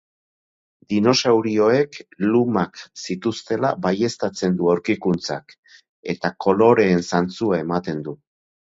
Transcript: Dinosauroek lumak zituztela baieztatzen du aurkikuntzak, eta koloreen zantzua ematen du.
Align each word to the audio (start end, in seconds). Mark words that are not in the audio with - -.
Dinosauroek 0.93 1.99
lumak 2.31 2.81
zituztela 3.05 3.73
baieztatzen 3.85 4.59
du 4.63 4.73
aurkikuntzak, 4.77 5.57
eta 6.17 6.37
koloreen 6.49 7.09
zantzua 7.15 7.65
ematen 7.69 8.07
du. 8.11 8.21